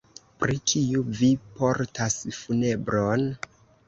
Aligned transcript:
Pri 0.43 0.55
kiu 0.69 1.03
vi 1.19 1.29
portas 1.59 2.15
funebron? 2.39 3.27